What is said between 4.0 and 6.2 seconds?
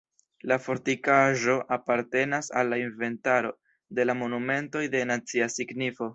de la monumentoj de nacia signifo.